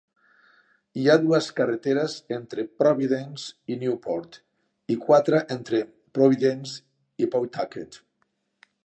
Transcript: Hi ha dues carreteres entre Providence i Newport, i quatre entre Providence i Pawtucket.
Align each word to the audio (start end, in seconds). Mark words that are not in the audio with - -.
Hi 0.99 1.03
ha 1.09 1.17
dues 1.25 1.49
carreteres 1.59 2.15
entre 2.37 2.65
Providence 2.83 3.73
i 3.73 3.77
Newport, 3.83 4.39
i 4.95 4.97
quatre 5.05 5.43
entre 5.57 5.83
Providence 6.19 7.25
i 7.25 7.29
Pawtucket. 7.37 8.05